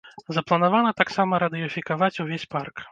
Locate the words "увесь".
2.27-2.51